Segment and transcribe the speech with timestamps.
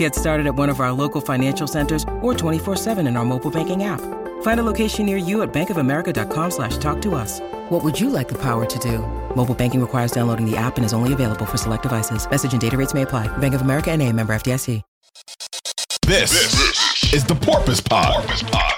[0.00, 3.84] Get started at one of our local financial centers or 24-7 in our mobile banking
[3.84, 4.00] app.
[4.40, 7.38] Find a location near you at bankofamerica.com slash talk to us.
[7.68, 9.00] What would you like the power to do?
[9.36, 12.26] Mobile banking requires downloading the app and is only available for select devices.
[12.30, 13.28] Message and data rates may apply.
[13.38, 14.80] Bank of America and a member FDIC.
[16.06, 18.14] This, this is the Porpoise Pod.
[18.14, 18.72] Porpoise Pod.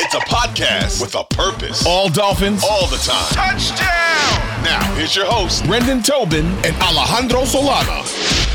[0.00, 1.84] It's a podcast with a purpose.
[1.86, 3.34] All Dolphins, all the time.
[3.34, 4.64] Touchdown!
[4.64, 8.47] Now, here's your host, Brendan Tobin and Alejandro Solana.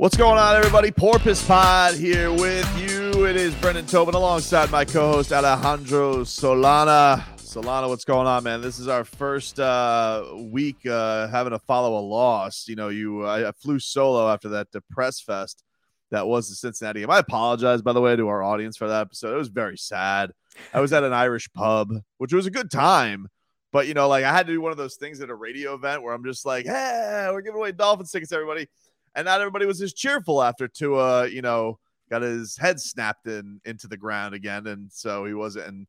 [0.00, 0.90] What's going on, everybody?
[0.90, 3.26] Porpoise Pod here with you.
[3.26, 7.22] It is Brendan Tobin alongside my co-host Alejandro Solana.
[7.36, 8.62] Solana, what's going on, man?
[8.62, 12.64] This is our first uh, week uh, having to follow a loss.
[12.66, 15.62] You know, you I flew solo after that press fest
[16.10, 17.10] that was the Cincinnati game.
[17.10, 19.34] I apologize, by the way, to our audience for that episode.
[19.34, 20.32] It was very sad.
[20.72, 23.26] I was at an Irish pub, which was a good time.
[23.70, 25.74] But you know, like I had to do one of those things at a radio
[25.74, 28.66] event where I'm just like, "Hey, we're giving away Dolphins tickets, everybody."
[29.14, 31.78] And not everybody was as cheerful after Tua, you know,
[32.10, 35.66] got his head snapped in into the ground again, and so he wasn't.
[35.66, 35.86] And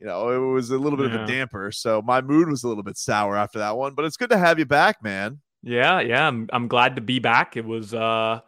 [0.00, 1.22] you know, it was a little bit yeah.
[1.22, 1.70] of a damper.
[1.72, 3.94] So my mood was a little bit sour after that one.
[3.94, 5.40] But it's good to have you back, man.
[5.62, 7.56] Yeah, yeah, I'm I'm glad to be back.
[7.56, 8.40] It was, uh,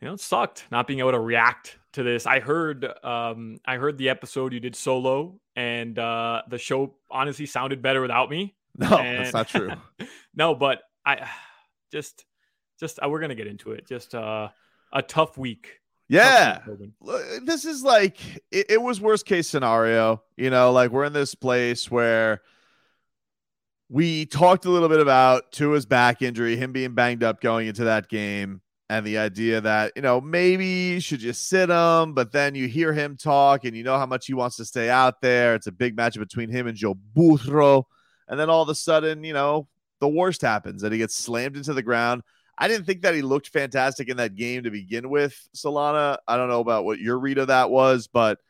[0.00, 2.26] you know, it sucked not being able to react to this.
[2.26, 7.46] I heard, um, I heard the episode you did solo, and uh, the show honestly
[7.46, 8.56] sounded better without me.
[8.76, 9.18] No, and...
[9.18, 9.72] that's not true.
[10.34, 11.28] no, but I
[11.92, 12.24] just
[12.78, 13.86] just uh, we're gonna get into it.
[13.86, 14.48] Just uh,
[14.92, 15.80] a tough week.
[16.08, 16.92] Yeah, tough week,
[17.44, 20.22] this is like it, it was worst case scenario.
[20.36, 22.40] You know, like we're in this place where
[23.90, 27.84] we talked a little bit about Tua's back injury, him being banged up going into
[27.84, 32.32] that game, and the idea that, you know, maybe you should just sit him, but
[32.32, 35.20] then you hear him talk and you know how much he wants to stay out
[35.20, 35.54] there.
[35.54, 37.86] It's a big matchup between him and Joe Burrow.
[38.28, 39.68] And then all of a sudden, you know,
[40.00, 42.22] the worst happens and he gets slammed into the ground.
[42.58, 46.18] I didn't think that he looked fantastic in that game to begin with, Solana.
[46.26, 48.40] I don't know about what your read of that was, but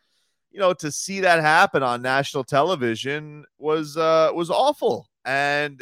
[0.51, 5.11] you know, to see that happen on national television was uh was awful.
[5.27, 5.81] And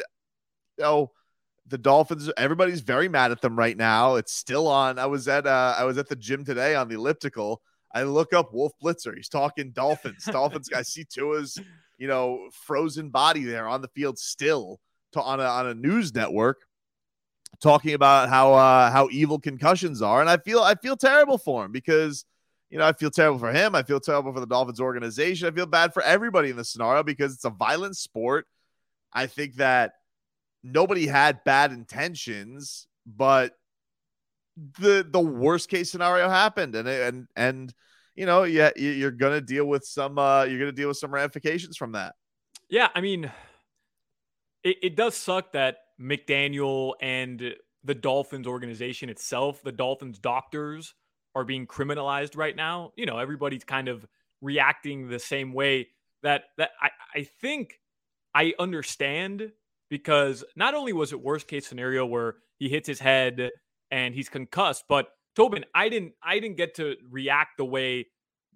[0.77, 1.13] you know,
[1.69, 4.17] the Dolphins, everybody's very mad at them right now.
[4.17, 4.99] It's still on.
[4.99, 7.63] I was at uh I was at the gym today on the elliptical.
[7.95, 9.15] I look up Wolf Blitzer.
[9.15, 10.25] He's talking Dolphins.
[10.31, 11.59] Dolphins guy see Tua's,
[11.97, 14.81] you know, frozen body there on the field still
[15.13, 16.59] to, on a on a news network
[17.61, 21.65] talking about how uh, how evil concussions are, and I feel I feel terrible for
[21.65, 22.25] him because
[22.71, 23.75] you know I feel terrible for him.
[23.75, 25.49] I feel terrible for the Dolphins organization.
[25.49, 28.47] I feel bad for everybody in this scenario because it's a violent sport.
[29.13, 29.93] I think that
[30.63, 33.55] nobody had bad intentions, but
[34.79, 37.75] the the worst case scenario happened, and and and
[38.15, 41.77] you know yeah you're gonna deal with some uh, you're gonna deal with some ramifications
[41.77, 42.15] from that.
[42.69, 43.31] Yeah, I mean,
[44.65, 50.95] it, it does suck that McDaniel and the Dolphins organization itself, the Dolphins doctors
[51.35, 52.93] are being criminalized right now.
[52.97, 54.07] You know, everybody's kind of
[54.41, 55.89] reacting the same way
[56.23, 57.81] that that I, I think
[58.35, 59.53] I understand
[59.89, 63.51] because not only was it worst case scenario where he hits his head
[63.91, 68.07] and he's concussed, but Tobin, I didn't I didn't get to react the way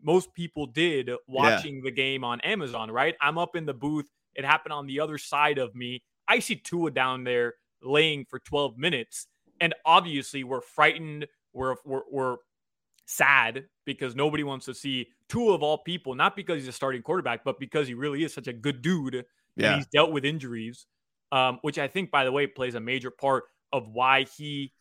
[0.02, 1.82] most people did watching yeah.
[1.84, 3.14] the game on Amazon, right?
[3.20, 4.06] I'm up in the booth.
[4.34, 6.02] It happened on the other side of me.
[6.30, 9.26] I see Tua down there laying for 12 minutes.
[9.60, 11.26] And obviously, we're frightened.
[11.52, 12.36] We're, we're, we're
[13.06, 17.02] sad because nobody wants to see Tua of all people, not because he's a starting
[17.02, 19.24] quarterback, but because he really is such a good dude.
[19.56, 19.72] Yeah.
[19.72, 20.86] And he's dealt with injuries,
[21.32, 24.72] um, which I think, by the way, plays a major part of why he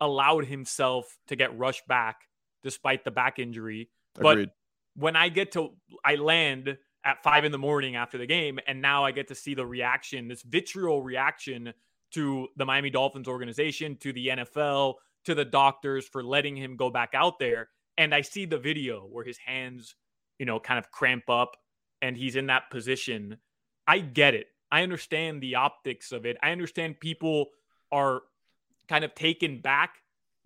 [0.00, 2.16] allowed himself to get rushed back
[2.62, 3.88] despite the back injury.
[4.18, 4.50] Agreed.
[4.96, 5.70] But when I get to,
[6.04, 8.58] I land at five in the morning after the game.
[8.66, 11.74] And now I get to see the reaction, this vitriol reaction
[12.12, 16.90] to the Miami Dolphins organization, to the NFL, to the doctors for letting him go
[16.90, 17.68] back out there.
[17.98, 19.94] And I see the video where his hands,
[20.38, 21.56] you know, kind of cramp up
[22.00, 23.38] and he's in that position.
[23.86, 24.46] I get it.
[24.70, 26.36] I understand the optics of it.
[26.42, 27.50] I understand people
[27.92, 28.22] are
[28.88, 29.96] kind of taken back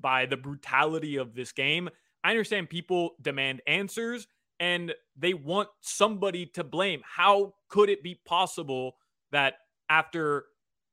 [0.00, 1.88] by the brutality of this game.
[2.22, 4.26] I understand people demand answers
[4.60, 7.02] and they want somebody to blame.
[7.04, 8.96] How could it be possible
[9.30, 9.54] that
[9.88, 10.44] after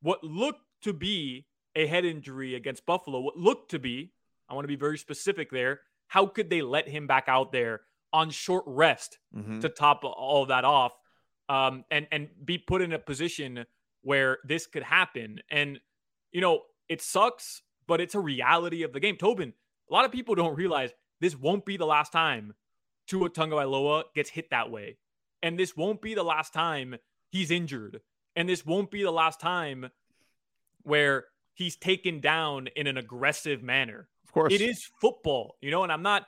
[0.02, 4.14] what looked to be a head injury against Buffalo, what looked to be,
[4.50, 5.82] I want to be very specific there.
[6.08, 7.82] How could they let him back out there
[8.14, 9.60] on short rest mm-hmm.
[9.60, 10.94] to top all of that off
[11.50, 13.66] um, and, and be put in a position
[14.02, 15.40] where this could happen?
[15.50, 15.80] And,
[16.32, 19.18] you know, it sucks, but it's a reality of the game.
[19.18, 19.54] Tobin,
[19.90, 22.54] a lot of people don't realize this won't be the last time
[23.08, 24.98] Tua Tagovailoa gets hit that way.
[25.44, 26.96] And this won't be the last time
[27.30, 28.02] he's injured.
[28.36, 29.90] And this won't be the last time
[30.84, 34.08] where he's taken down in an aggressive manner.
[34.26, 34.54] Of course.
[34.54, 36.26] It is football, you know, and I'm not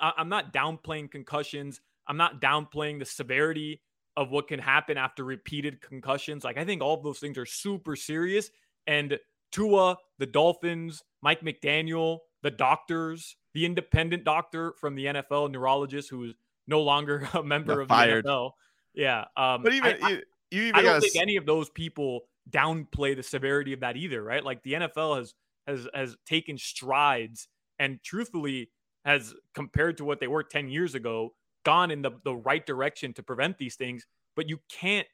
[0.00, 1.80] I'm not downplaying concussions.
[2.06, 3.82] I'm not downplaying the severity
[4.16, 6.44] of what can happen after repeated concussions.
[6.44, 8.50] Like I think all of those things are super serious
[8.86, 9.18] and
[9.52, 16.24] Tua, the Dolphins, Mike McDaniel, the doctors, the independent doctor from the NFL, neurologist who
[16.24, 16.34] is
[16.66, 18.24] no longer a member of fired.
[18.24, 18.50] the NFL.
[18.94, 19.24] Yeah.
[19.36, 22.22] Um, but even I, you, you even I don't think s- any of those people
[22.50, 24.44] downplay the severity of that either, right?
[24.44, 25.34] Like the NFL has
[25.66, 27.48] has has taken strides
[27.78, 28.70] and truthfully
[29.04, 31.34] has compared to what they were 10 years ago
[31.64, 35.06] gone in the, the right direction to prevent these things, but you can't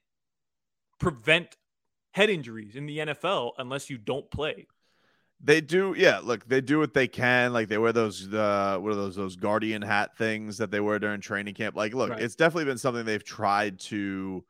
[0.99, 1.55] prevent
[2.11, 4.67] head injuries in the NFL unless you don't play.
[5.39, 6.19] They do, yeah.
[6.23, 7.53] Look, they do what they can.
[7.53, 10.97] Like they wear those, uh, what are those, those guardian hat things that they wear
[10.99, 11.75] during training camp.
[11.75, 12.21] Like, look, right.
[12.21, 14.43] it's definitely been something they've tried to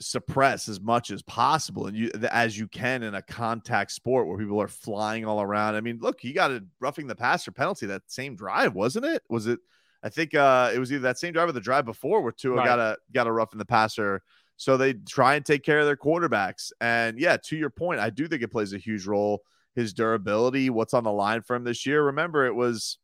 [0.00, 4.38] suppress as much as possible, and you as you can in a contact sport where
[4.38, 5.74] people are flying all around.
[5.74, 9.22] I mean, look, you got a roughing the passer penalty that same drive, wasn't it?
[9.30, 9.58] Was it?
[10.02, 12.56] I think uh, it was either that same drive or the drive before where Tua
[12.56, 12.66] right.
[12.66, 14.22] got a got a roughing the passer
[14.56, 16.72] so they try and take care of their quarterbacks.
[16.80, 19.42] And yeah, to your point, I do think it plays a huge role.
[19.76, 22.02] His durability, what's on the line for him this year.
[22.02, 22.98] Remember, it was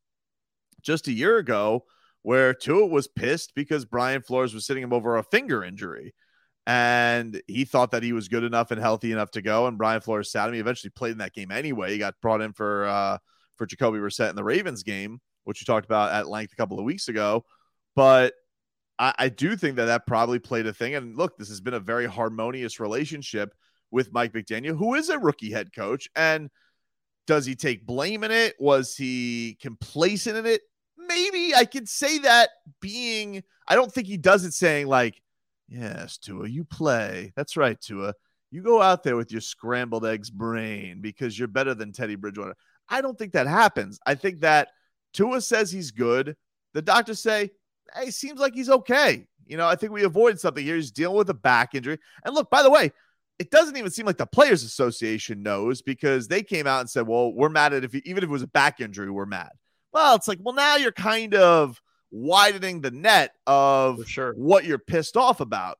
[0.82, 1.84] just a year ago
[2.22, 6.14] where Tua was pissed because Brian Flores was sitting him over a finger injury.
[6.66, 9.66] And he thought that he was good enough and healthy enough to go.
[9.66, 10.54] And Brian Flores sat him.
[10.54, 11.92] He eventually played in that game anyway.
[11.92, 13.19] He got brought in for uh
[13.56, 16.78] for Jacoby Brissett in the Ravens game, which we talked about at length a couple
[16.78, 17.44] of weeks ago.
[17.96, 18.34] But
[18.98, 20.94] I, I do think that that probably played a thing.
[20.94, 23.52] And look, this has been a very harmonious relationship
[23.93, 26.09] with Mike McDaniel, who is a rookie head coach.
[26.17, 26.50] And
[27.29, 28.56] does he take blame in it?
[28.59, 30.62] Was he complacent in it?
[30.97, 32.50] Maybe I could say that
[32.81, 35.21] being, I don't think he does it saying, like,
[35.69, 37.33] yes, Tua, you play.
[37.37, 38.15] That's right, Tua.
[38.50, 42.55] You go out there with your scrambled eggs brain because you're better than Teddy Bridgewater.
[42.89, 43.99] I don't think that happens.
[44.05, 44.69] I think that
[45.12, 46.37] Tua says he's good.
[46.75, 47.50] The doctors say,
[47.94, 49.27] hey, seems like he's okay.
[49.47, 50.77] You know, I think we avoid something here.
[50.77, 51.99] He's dealing with a back injury.
[52.25, 52.93] And look, by the way,
[53.43, 57.09] it doesn't even seem like the Players Association knows because they came out and said,
[57.09, 59.50] well, we're mad at if even if it was a back injury, we're mad.
[59.93, 64.33] Well, it's like, well, now you're kind of widening the net of sure.
[64.35, 65.79] what you're pissed off about.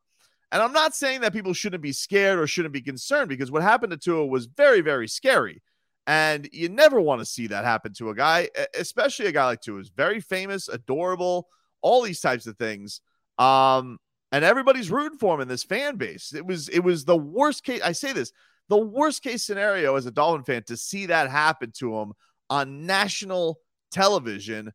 [0.51, 3.63] And I'm not saying that people shouldn't be scared or shouldn't be concerned because what
[3.63, 5.63] happened to Tua was very, very scary.
[6.09, 9.61] And you never want to see that happen to a guy, especially a guy like
[9.61, 11.47] Tua, who's very famous, adorable,
[11.81, 13.03] all these types of things.
[13.39, 13.99] Um,
[14.33, 16.33] and everybody's rooting for him in this fan base.
[16.35, 17.83] It was it was the worst case.
[17.85, 18.33] I say this,
[18.69, 22.13] the worst case scenario as a Dolphin fan to see that happen to him
[22.49, 23.61] on national
[23.93, 24.73] television.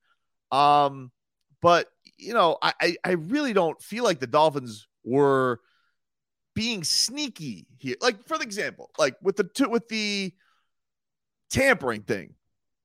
[0.51, 1.11] Um,
[1.61, 1.87] but
[2.17, 5.59] you know, I I really don't feel like the Dolphins were
[6.53, 7.95] being sneaky here.
[7.99, 10.33] Like for the example, like with the with the
[11.49, 12.35] tampering thing,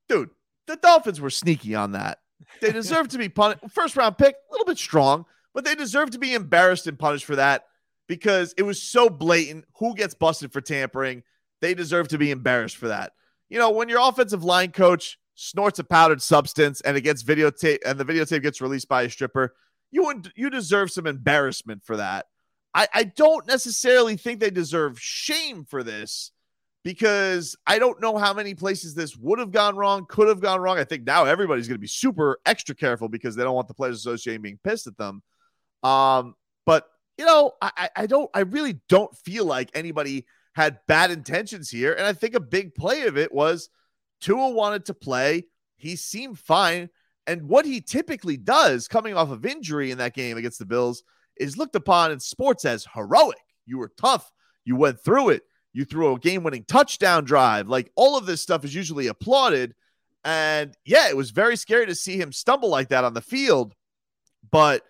[0.08, 0.30] dude,
[0.66, 2.18] the Dolphins were sneaky on that.
[2.60, 3.60] They deserve to be punished.
[3.70, 7.24] First round pick, a little bit strong, but they deserve to be embarrassed and punished
[7.24, 7.66] for that
[8.08, 9.64] because it was so blatant.
[9.78, 11.22] Who gets busted for tampering?
[11.60, 13.12] They deserve to be embarrassed for that.
[13.48, 17.78] You know, when your offensive line coach snorts a powdered substance and it gets videotape
[17.86, 19.54] and the videotape gets released by a stripper,
[19.90, 22.26] you you deserve some embarrassment for that.
[22.74, 26.32] I, I don't necessarily think they deserve shame for this
[26.84, 30.60] because I don't know how many places this would have gone wrong, could have gone
[30.60, 30.78] wrong.
[30.78, 33.74] I think now everybody's going to be super extra careful because they don't want the
[33.74, 35.22] Players Association being pissed at them.
[35.82, 36.34] Um,
[36.66, 41.70] but you know, I, I don't, I really don't feel like anybody had bad intentions
[41.70, 43.68] here, and I think a big play of it was
[44.20, 45.44] Tua wanted to play.
[45.76, 46.88] He seemed fine,
[47.26, 51.02] and what he typically does, coming off of injury in that game against the Bills,
[51.38, 53.38] is looked upon in sports as heroic.
[53.66, 54.30] You were tough.
[54.64, 57.68] You went through it you threw a game winning touchdown drive.
[57.68, 59.74] Like all of this stuff is usually applauded.
[60.24, 63.74] And yeah, it was very scary to see him stumble like that on the field.
[64.50, 64.82] But,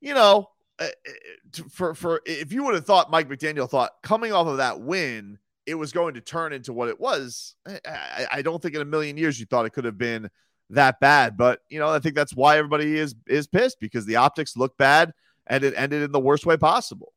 [0.00, 0.48] you know,
[0.78, 4.58] uh, uh, for, for if you would have thought Mike McDaniel thought coming off of
[4.58, 7.54] that win, it was going to turn into what it was.
[7.66, 10.30] I, I don't think in a million years you thought it could have been
[10.70, 11.36] that bad.
[11.36, 14.76] But, you know, I think that's why everybody is is pissed because the optics look
[14.76, 15.12] bad
[15.46, 17.12] and it ended in the worst way possible.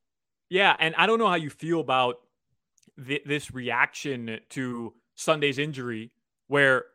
[0.50, 2.16] Yeah, and I don't know how you feel about
[3.06, 6.12] th- this reaction to Sunday's injury
[6.48, 6.86] where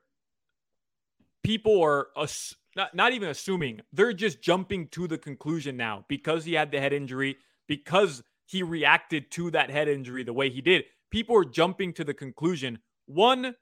[1.44, 6.44] people are ass- not, not even assuming, they're just jumping to the conclusion now because
[6.44, 10.60] he had the head injury, because he reacted to that head injury the way he
[10.60, 10.84] did.
[11.10, 13.54] People are jumping to the conclusion one,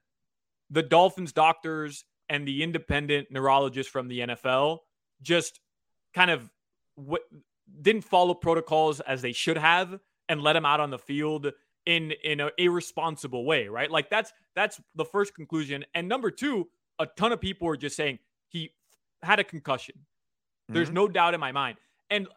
[0.69, 4.79] the Dolphins doctors and the independent neurologist from the NFL
[5.21, 5.59] just
[6.13, 6.49] kind of
[6.97, 7.23] w-
[7.81, 11.51] didn't follow protocols as they should have and let him out on the field
[11.85, 13.91] in in a irresponsible way, right?
[13.91, 15.83] Like that's that's the first conclusion.
[15.93, 18.19] And number two, a ton of people are just saying
[19.23, 19.95] had a concussion.
[19.95, 20.73] Mm-hmm.
[20.75, 21.77] There's no doubt in my mind.
[22.09, 22.27] And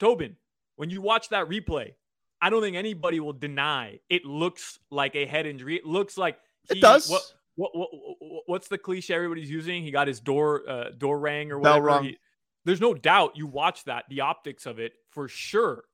[0.00, 0.36] Tobin,
[0.76, 1.92] when you watch that replay,
[2.40, 5.76] I don't think anybody will deny it looks like a head injury.
[5.76, 6.38] It looks like
[6.68, 7.08] he, it does.
[7.08, 7.22] What,
[7.54, 9.82] what, what, what's the cliche everybody's using?
[9.82, 12.02] He got his door uh, door rang or whatever.
[12.02, 12.18] He,
[12.64, 15.84] there's no doubt you watch that, the optics of it for sure.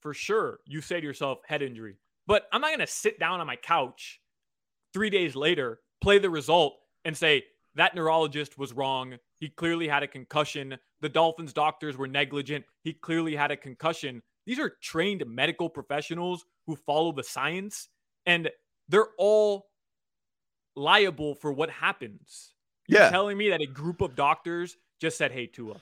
[0.00, 1.96] For sure, you say to yourself, head injury.
[2.26, 4.20] But I'm not going to sit down on my couch
[4.92, 7.44] three days later, play the result, and say
[7.74, 9.14] that neurologist was wrong.
[9.44, 10.78] He clearly had a concussion.
[11.02, 12.64] The Dolphins doctors were negligent.
[12.82, 14.22] He clearly had a concussion.
[14.46, 17.90] These are trained medical professionals who follow the science,
[18.24, 18.50] and
[18.88, 19.66] they're all
[20.74, 22.54] liable for what happens.
[22.88, 23.10] You're yeah.
[23.10, 25.76] telling me that a group of doctors just said, "Hey, Tua,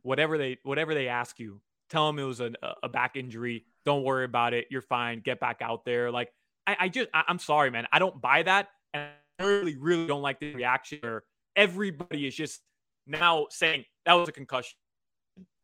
[0.00, 2.52] whatever they whatever they ask you, tell them it was a,
[2.82, 3.66] a back injury.
[3.84, 4.68] Don't worry about it.
[4.70, 5.20] You're fine.
[5.20, 6.32] Get back out there." Like
[6.66, 7.86] I, I just I, am sorry, man.
[7.92, 12.34] I don't buy that, and I really really don't like the reaction where everybody is
[12.34, 12.62] just
[13.06, 14.76] now saying that was a concussion.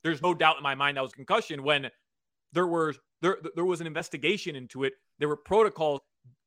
[0.02, 1.90] There's no doubt in my mind that was concussion when
[2.52, 4.95] there were there there was an investigation into it.
[5.18, 6.00] There were protocols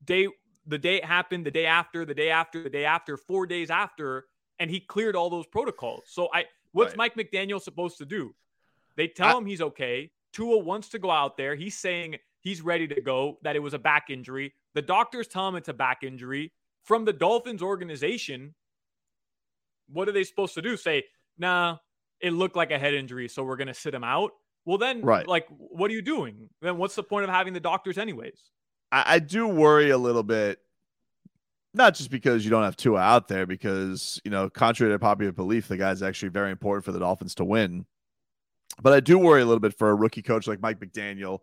[0.05, 0.27] day
[0.65, 3.69] the day it happened, the day after, the day after, the day after, four days
[3.69, 4.25] after,
[4.59, 6.03] and he cleared all those protocols.
[6.07, 7.13] So I what's right.
[7.15, 8.33] Mike McDaniel supposed to do?
[8.95, 10.11] They tell I, him he's okay.
[10.33, 11.55] Tua wants to go out there.
[11.55, 14.53] He's saying he's ready to go, that it was a back injury.
[14.73, 16.51] The doctors tell him it's a back injury.
[16.83, 18.55] From the Dolphins organization,
[19.91, 20.77] what are they supposed to do?
[20.77, 21.03] Say,
[21.37, 21.77] nah,
[22.19, 24.31] it looked like a head injury, so we're going to sit him out.
[24.65, 25.27] Well, then, right.
[25.27, 26.49] like, what are you doing?
[26.61, 28.39] Then what's the point of having the doctors, anyways?
[28.91, 30.59] I, I do worry a little bit,
[31.73, 35.31] not just because you don't have Tua out there, because, you know, contrary to popular
[35.31, 37.85] belief, the guy's actually very important for the Dolphins to win.
[38.81, 41.39] But I do worry a little bit for a rookie coach like Mike McDaniel,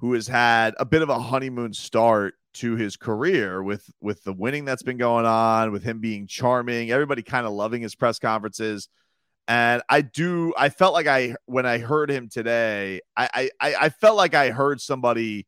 [0.00, 4.32] who has had a bit of a honeymoon start to his career with with the
[4.32, 8.18] winning that's been going on, with him being charming, everybody kind of loving his press
[8.18, 8.88] conferences.
[9.48, 13.88] And I do, I felt like I when I heard him today, I I, I
[13.90, 15.46] felt like I heard somebody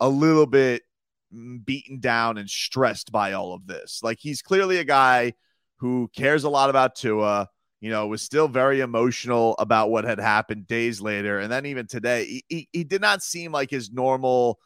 [0.00, 0.82] a little bit
[1.64, 4.00] beaten down and stressed by all of this.
[4.02, 5.34] Like he's clearly a guy
[5.76, 7.48] who cares a lot about Tua.
[7.80, 11.86] You know, was still very emotional about what had happened days later, and then even
[11.86, 14.58] today, he, he, he did not seem like his normal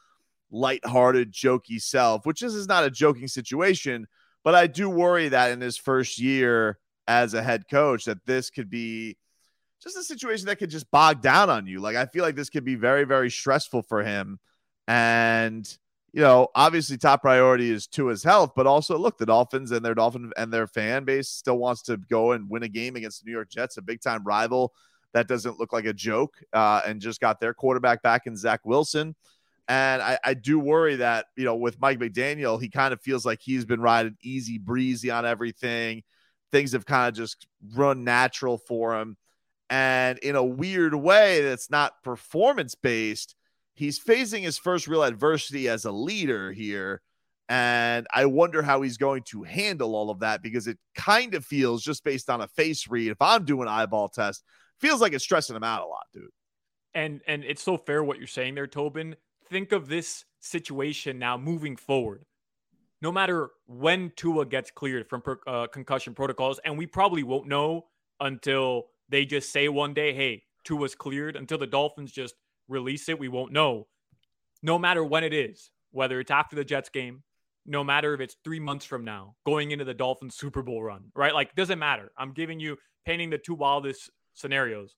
[0.51, 4.07] lighthearted, jokey self, which is, is not a joking situation.
[4.43, 8.49] But I do worry that in his first year as a head coach, that this
[8.49, 9.17] could be
[9.81, 11.79] just a situation that could just bog down on you.
[11.79, 14.39] Like I feel like this could be very, very stressful for him.
[14.87, 15.67] And
[16.13, 19.83] you know, obviously top priority is to his health, but also look, the Dolphins and
[19.83, 23.23] their Dolphin and their fan base still wants to go and win a game against
[23.23, 24.73] the New York Jets, a big time rival
[25.13, 28.61] that doesn't look like a joke, uh, and just got their quarterback back in Zach
[28.65, 29.15] Wilson.
[29.71, 33.25] And I, I do worry that, you know, with Mike McDaniel, he kind of feels
[33.25, 36.03] like he's been riding easy breezy on everything.
[36.51, 39.15] Things have kind of just run natural for him.
[39.69, 43.33] And in a weird way that's not performance based,
[43.73, 47.01] he's facing his first real adversity as a leader here.
[47.47, 51.45] And I wonder how he's going to handle all of that because it kind of
[51.45, 53.11] feels just based on a face read.
[53.11, 54.43] If I'm doing eyeball test,
[54.81, 56.27] feels like it's stressing him out a lot, dude.
[56.93, 59.15] And and it's so fair what you're saying there, Tobin
[59.51, 62.25] think of this situation now moving forward.
[63.01, 67.87] No matter when Tua gets cleared from uh, concussion protocols, and we probably won't know
[68.19, 72.35] until they just say one day, hey, Tua's cleared, until the Dolphins just
[72.67, 73.87] release it, we won't know.
[74.63, 77.23] No matter when it is, whether it's after the Jets game,
[77.65, 81.05] no matter if it's three months from now, going into the Dolphins Super Bowl run,
[81.15, 81.33] right?
[81.33, 82.11] Like, doesn't matter.
[82.17, 84.95] I'm giving you painting the two wildest scenarios.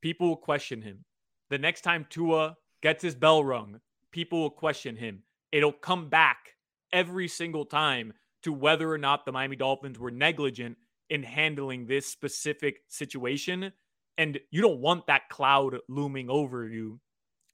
[0.00, 1.04] People will question him.
[1.50, 5.22] The next time Tua gets his bell rung, people will question him.
[5.52, 6.54] It'll come back
[6.92, 10.76] every single time to whether or not the Miami Dolphins were negligent
[11.08, 13.72] in handling this specific situation.
[14.16, 17.00] And you don't want that cloud looming over you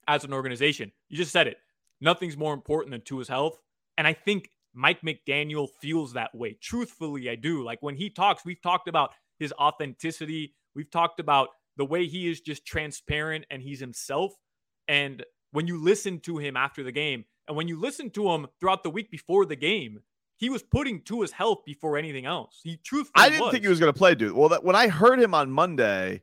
[0.07, 0.91] as an organization.
[1.09, 1.57] You just said it.
[1.99, 3.59] Nothing's more important than Tua's health.
[3.97, 6.57] And I think Mike McDaniel feels that way.
[6.61, 7.63] Truthfully, I do.
[7.63, 10.53] Like when he talks, we've talked about his authenticity.
[10.75, 14.33] We've talked about the way he is just transparent and he's himself.
[14.87, 18.47] And when you listen to him after the game, And when you listen to him
[18.59, 19.99] throughout the week before the game,
[20.37, 22.59] he was putting to his health before anything else.
[22.63, 23.51] He truthfully I didn't was.
[23.51, 24.33] think he was going to play, dude.
[24.33, 26.21] Well, that, when I heard him on Monday,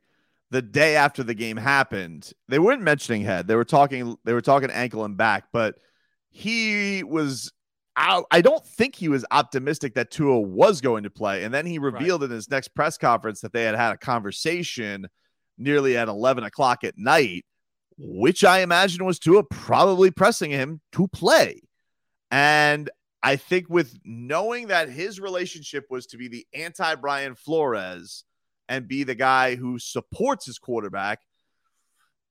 [0.50, 3.48] the day after the game happened, they weren't mentioning head.
[3.48, 4.16] They were talking.
[4.24, 5.76] They were talking ankle and back, but
[6.30, 7.50] he was.
[7.96, 8.26] out.
[8.30, 11.78] I don't think he was optimistic that Tua was going to play, and then he
[11.78, 15.08] revealed in his next press conference that they had had a conversation
[15.58, 17.44] nearly at eleven o'clock at night,
[17.98, 21.62] which I imagine was Tua probably pressing him to play,
[22.30, 22.90] and
[23.22, 28.24] I think with knowing that his relationship was to be the anti Brian Flores
[28.68, 31.20] and be the guy who supports his quarterback,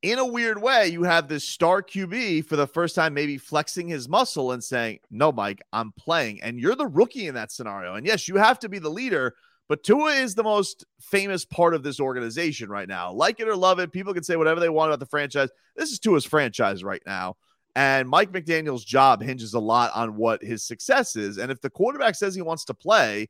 [0.03, 3.87] in a weird way, you have this star QB for the first time, maybe flexing
[3.87, 6.43] his muscle and saying, No, Mike, I'm playing.
[6.43, 7.95] And you're the rookie in that scenario.
[7.95, 9.33] And yes, you have to be the leader,
[9.69, 13.11] but Tua is the most famous part of this organization right now.
[13.11, 15.49] Like it or love it, people can say whatever they want about the franchise.
[15.75, 17.35] This is Tua's franchise right now.
[17.75, 21.37] And Mike McDaniel's job hinges a lot on what his success is.
[21.37, 23.29] And if the quarterback says he wants to play,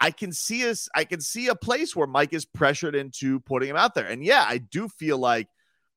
[0.00, 3.70] I can see us, I can see a place where Mike is pressured into putting
[3.70, 4.06] him out there.
[4.06, 5.48] And yeah, I do feel like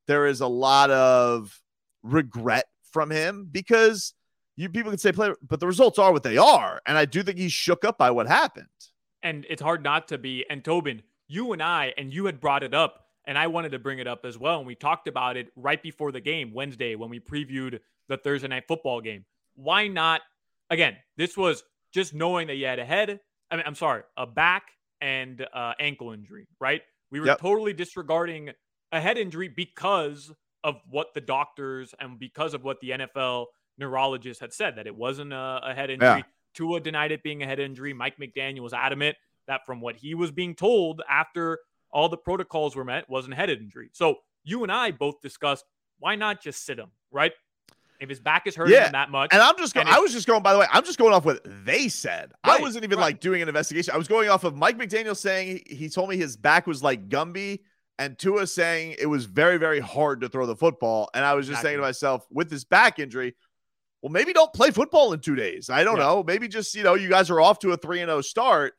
[0.08, 1.60] there is a lot of
[2.04, 4.14] regret from him because
[4.56, 6.82] you people can say play, but the results are what they are.
[6.86, 8.68] And I do think he's shook up by what happened.
[9.24, 10.46] And it's hard not to be.
[10.50, 13.80] And Tobin, you and I, and you had brought it up and I wanted to
[13.80, 14.58] bring it up as well.
[14.58, 18.48] And we talked about it right before the game Wednesday when we previewed the Thursday
[18.48, 19.26] night football game.
[19.56, 20.22] Why not?
[20.70, 21.64] Again, this was
[21.94, 23.20] just knowing that you had a head.
[23.52, 24.64] I mean, I'm sorry, a back
[25.02, 26.82] and uh, ankle injury, right?
[27.12, 27.40] We were Yep.
[27.40, 28.52] totally disregarding
[28.92, 30.32] a head injury because
[30.64, 33.48] of what the doctors and because of what the NFL
[33.78, 36.08] neurologist had said that it wasn't a, a head injury.
[36.08, 36.22] Yeah.
[36.54, 37.94] Tua denied it being a head injury.
[37.94, 39.16] Mike McDaniel was adamant
[39.48, 41.60] that from what he was being told after
[41.92, 43.90] all the protocols were met wasn't head injury.
[43.94, 45.66] So you and I both discussed
[46.00, 47.32] why not just sit him, right?
[48.00, 50.12] If his back is hurting Yeah, him that much, And I'm just going, I was
[50.12, 52.32] just going, by the way, I'm just going off what they said.
[52.44, 53.06] I wasn't even right.
[53.06, 53.94] like doing an investigation.
[53.94, 56.82] I was going off of Mike McDaniel saying he, he told me his back was
[56.82, 57.60] like Gumby
[58.00, 61.12] and Tua saying it was very, very hard to throw the football.
[61.14, 63.36] And I was just saying to myself, with this back injury,
[64.02, 65.70] well, maybe don't play football in two days.
[65.70, 66.04] I don't Yeah.
[66.04, 66.24] know.
[66.24, 68.74] Maybe just, you know, you guys are off to a 3 and 0 start.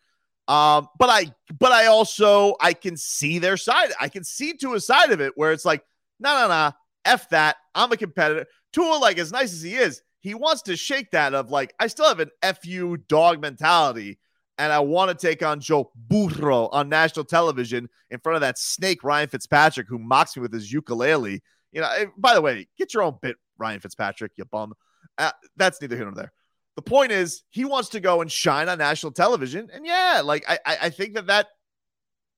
[0.48, 3.90] Um, but I but I also I can see their side.
[4.00, 5.84] I can see to a side of it where it's like,
[6.18, 6.72] no, no, no,
[7.04, 7.56] F that.
[7.74, 8.46] I'm a competitor.
[8.72, 11.86] Tua, like as nice as he is, he wants to shake that of like, I
[11.86, 12.30] still have an
[12.60, 14.18] FU dog mentality.
[14.58, 18.58] And I want to take on Joe Burrow on national television in front of that
[18.58, 21.40] snake Ryan Fitzpatrick who mocks me with his ukulele.
[21.72, 24.74] You know, eh, by the way, get your own bit, Ryan Fitzpatrick, you bum.
[25.18, 26.32] Uh, that's neither here nor there.
[26.76, 30.44] The point is, he wants to go and shine on national television, and yeah, like
[30.48, 31.48] I, I think that that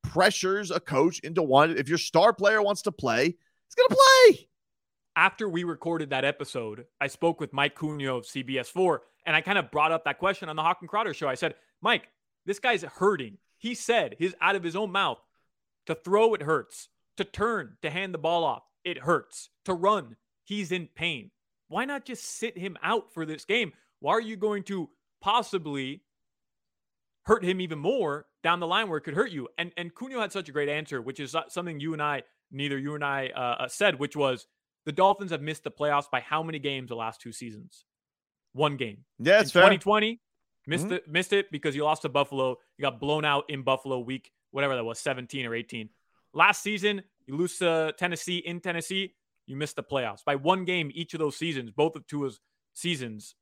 [0.03, 1.77] pressures a coach into one.
[1.77, 4.49] If your star player wants to play, he's gonna play.
[5.17, 9.59] after we recorded that episode, I spoke with Mike Cugno of CBS4, and I kind
[9.59, 11.29] of brought up that question on the Hawk and Crowder show.
[11.29, 12.09] I said, Mike,
[12.45, 13.39] this guy's hurting.
[13.59, 15.19] He said his out of his own mouth
[15.87, 20.17] to throw it hurts, to turn, to hand the ball off, it hurts, to run,
[20.45, 21.31] he's in pain.
[21.68, 23.72] Why not just sit him out for this game?
[24.00, 26.03] Why are you going to possibly
[27.24, 29.48] hurt him even more down the line where it could hurt you?
[29.59, 32.79] And and Cugno had such a great answer, which is something you and I, neither
[32.79, 34.46] you and I uh, uh, said, which was
[34.85, 37.85] the Dolphins have missed the playoffs by how many games the last two seasons?
[38.53, 39.05] One game.
[39.18, 39.62] Yeah, it's fair.
[39.62, 40.20] 2020,
[40.66, 40.92] missed Mhm.
[40.92, 42.59] it, missed it because you lost to Buffalo.
[42.77, 45.88] You got blown out in Buffalo week, whatever that was, 17 or 18.
[46.35, 49.14] Last season, you lose to Tennessee in Tennessee.
[49.47, 52.41] You missed the playoffs by one game each of those seasons, both of Tua's
[52.73, 53.35] seasons,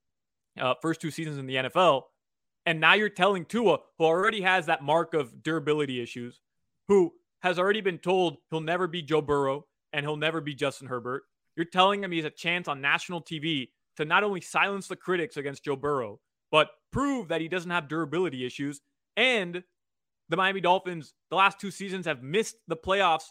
[0.60, 2.02] uh, first two seasons in the NFL.
[2.66, 6.40] And now you're telling Tua, who already has that mark of durability issues,
[6.88, 10.88] who has already been told he'll never be Joe Burrow and he'll never be Justin
[10.88, 11.24] Herbert.
[11.56, 14.96] You're telling him he has a chance on national TV to not only silence the
[14.96, 18.80] critics against Joe Burrow, but prove that he doesn't have durability issues.
[19.16, 19.62] And
[20.28, 23.24] the Miami Dolphins, the last two seasons, have missed the playoffs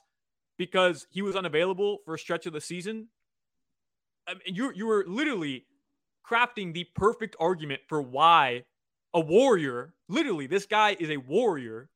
[0.61, 3.07] because he was unavailable for a stretch of the season.
[4.27, 5.65] I mean, you you were literally
[6.23, 8.65] crafting the perfect argument for why
[9.11, 11.89] a warrior, literally, this guy is a warrior,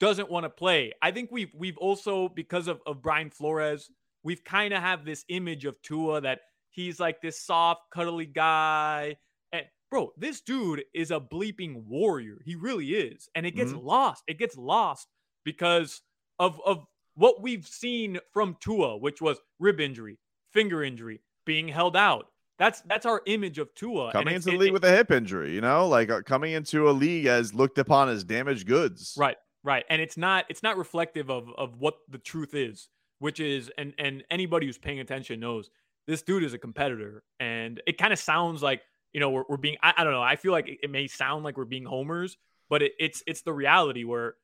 [0.00, 0.92] doesn't want to play.
[1.00, 3.90] I think we've we've also because of, of Brian Flores,
[4.22, 9.16] we've kind of have this image of Tua that he's like this soft, cuddly guy.
[9.50, 12.42] And bro, this dude is a bleeping warrior.
[12.44, 13.30] He really is.
[13.34, 13.86] And it gets mm-hmm.
[13.86, 14.24] lost.
[14.26, 15.08] It gets lost
[15.42, 16.02] because
[16.38, 16.84] of of
[17.18, 20.18] what we've seen from Tua, which was rib injury,
[20.52, 22.28] finger injury, being held out.
[22.58, 24.12] That's that's our image of Tua.
[24.12, 26.88] Coming into the league it- with a hip injury, you know, like uh, coming into
[26.88, 29.14] a league as looked upon as damaged goods.
[29.16, 29.84] Right, right.
[29.90, 33.94] And it's not it's not reflective of of what the truth is, which is and
[33.98, 35.70] and anybody who's paying attention knows
[36.08, 37.22] this dude is a competitor.
[37.38, 38.80] And it kind of sounds like,
[39.12, 40.22] you know, we're, we're being, I, I, don't know.
[40.22, 42.38] I feel like it, it, may sound like we're being homers,
[42.70, 44.34] but it, it's, it's the reality where,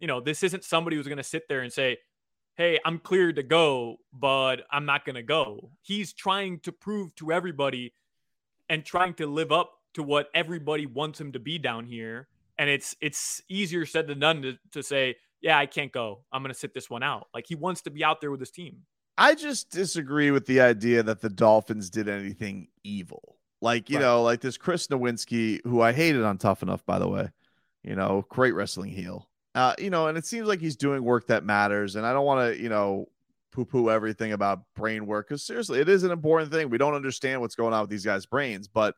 [0.00, 1.96] you know, this isn't somebody who's going to sit there and say,
[2.56, 5.70] Hey, I'm cleared to go, but I'm not going to go.
[5.82, 7.94] He's trying to prove to everybody
[8.68, 12.28] and trying to live up to what everybody wants him to be down here.
[12.56, 16.24] And it's, it's easier said than done to, to say, yeah, I can't go.
[16.32, 17.26] I'm going to sit this one out.
[17.34, 18.82] Like he wants to be out there with his team.
[19.18, 23.36] I just disagree with the idea that the Dolphins did anything evil.
[23.60, 24.02] Like, you right.
[24.02, 27.30] know, like this Chris Nowinski, who I hated on Tough Enough, by the way,
[27.82, 29.28] you know, great wrestling heel.
[29.54, 31.96] Uh, you know, and it seems like he's doing work that matters.
[31.96, 33.08] And I don't want to, you know,
[33.52, 36.70] poo poo everything about brain work because seriously, it is an important thing.
[36.70, 38.96] We don't understand what's going on with these guys' brains, but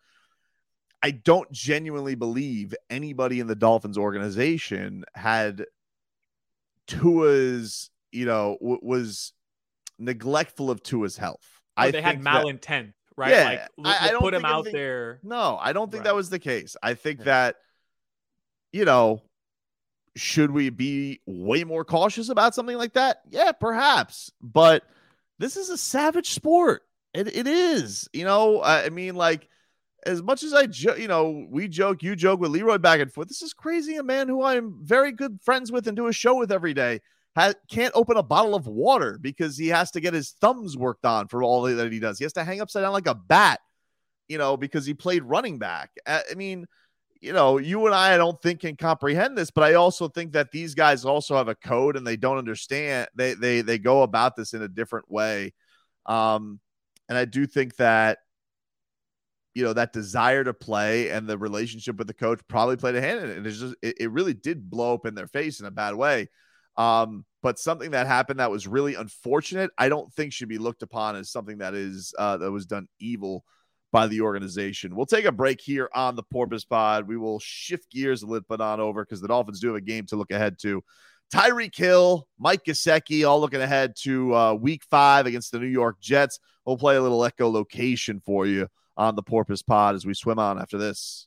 [1.03, 5.67] I don't genuinely believe anybody in the Dolphins organization had
[6.87, 9.33] Tua's, you know, w- was
[9.99, 11.45] neglectful of Tua's health.
[11.77, 13.31] Oh, I they had malintent, that, right?
[13.31, 15.21] Yeah, like, I, I, don't put him out there.
[15.23, 16.05] No, I don't think right.
[16.05, 16.77] that was the case.
[16.83, 17.25] I think yeah.
[17.27, 17.57] that,
[18.73, 19.23] you know,
[20.17, 23.23] should we be way more cautious about something like that?
[23.31, 24.33] Yeah, perhaps.
[24.41, 24.83] But
[25.39, 26.83] this is a savage sport.
[27.15, 28.09] It, it is.
[28.13, 29.49] You know, I mean, like,
[30.05, 33.13] as much as I, jo- you know, we joke, you joke with Leroy back and
[33.13, 33.29] forth.
[33.29, 33.97] This is crazy.
[33.97, 37.01] A man who I'm very good friends with and do a show with every day
[37.37, 41.05] ha- can't open a bottle of water because he has to get his thumbs worked
[41.05, 42.19] on for all that he does.
[42.19, 43.61] He has to hang upside down like a bat,
[44.29, 45.91] you know, because he played running back.
[46.07, 46.67] I mean,
[47.27, 50.33] you know, you and I, I don't think can comprehend this, but I also think
[50.33, 53.09] that these guys also have a code and they don't understand.
[53.17, 55.53] They they they go about this in a different way.
[56.07, 56.61] Um,
[57.09, 58.19] and I do think that
[59.55, 63.01] you know that desire to play and the relationship with the coach probably played a
[63.01, 63.37] hand in it.
[63.39, 65.97] And it's just it, it really did blow up in their face in a bad
[65.97, 66.29] way.
[66.77, 70.83] Um, but something that happened that was really unfortunate, I don't think should be looked
[70.83, 73.45] upon as something that is uh, that was done evil
[73.93, 74.95] by the organization.
[74.95, 77.07] We'll take a break here on the Porpoise Pod.
[77.09, 79.81] We will shift gears a little bit on over because the Dolphins do have a
[79.81, 80.83] game to look ahead to.
[81.33, 86.01] Tyreek Hill, Mike Gesicki, all looking ahead to uh, Week Five against the New York
[86.01, 86.39] Jets.
[86.65, 90.61] We'll play a little echolocation for you on the Porpoise Pod as we swim on
[90.61, 91.27] after this.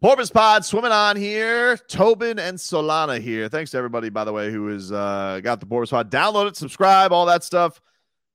[0.00, 1.76] Porpoise Pod swimming on here.
[1.76, 3.48] Tobin and Solana here.
[3.48, 6.08] Thanks to everybody, by the way, who has uh, got the Porpoise Pod.
[6.08, 7.80] Download it, subscribe, all that stuff.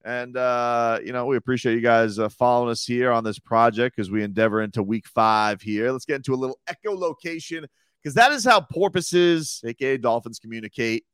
[0.03, 3.97] And, uh, you know, we appreciate you guys uh, following us here on this project
[3.97, 5.89] as we endeavor into week five here.
[5.93, 7.63] Let's get into a little echolocation
[8.01, 11.05] because that is how porpoises, aka dolphins, communicate.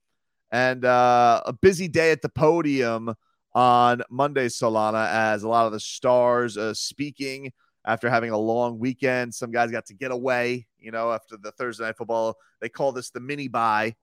[0.51, 3.13] And uh, a busy day at the podium
[3.53, 7.51] on Monday, Solana, as a lot of the stars uh, speaking
[7.85, 9.33] after having a long weekend.
[9.33, 12.37] Some guys got to get away, you know, after the Thursday night football.
[12.61, 13.95] They call this the mini bye.